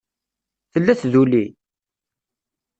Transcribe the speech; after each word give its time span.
Tella 0.71 0.93
tduli? 1.01 1.45